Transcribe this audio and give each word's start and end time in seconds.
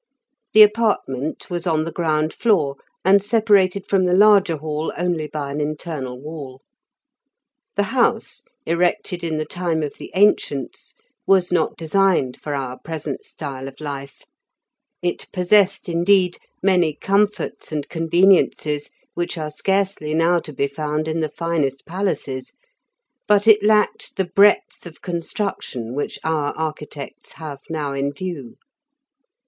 The 0.53 0.63
apartment 0.63 1.47
was 1.51 1.67
on 1.67 1.83
the 1.83 1.91
ground 1.91 2.33
floor, 2.33 2.75
and 3.05 3.21
separated 3.21 3.85
from 3.85 4.05
the 4.05 4.15
larger 4.15 4.57
hall 4.57 4.91
only 4.97 5.27
by 5.27 5.51
an 5.51 5.61
internal 5.61 6.19
wall. 6.19 6.63
The 7.75 7.83
house, 7.93 8.41
erected 8.65 9.23
in 9.23 9.37
the 9.37 9.45
time 9.45 9.83
of 9.83 9.93
the 9.99 10.09
ancients, 10.15 10.95
was 11.27 11.51
not 11.51 11.77
designed 11.77 12.35
for 12.41 12.55
our 12.55 12.79
present 12.79 13.23
style 13.23 13.67
of 13.67 13.79
life; 13.79 14.23
it 15.03 15.31
possessed, 15.31 15.87
indeed, 15.87 16.37
many 16.63 16.95
comforts 16.95 17.71
and 17.71 17.87
conveniences 17.87 18.89
which 19.13 19.37
are 19.37 19.51
scarcely 19.51 20.15
now 20.15 20.39
to 20.39 20.51
be 20.51 20.65
found 20.65 21.07
in 21.07 21.19
the 21.19 21.29
finest 21.29 21.85
palaces, 21.85 22.53
but 23.27 23.47
it 23.47 23.61
lacked 23.63 24.15
the 24.15 24.25
breadth 24.25 24.87
of 24.87 25.03
construction 25.03 25.93
which 25.93 26.17
our 26.23 26.53
architects 26.57 27.33
have 27.33 27.59
now 27.69 27.91
in 27.91 28.11
view. 28.11 28.55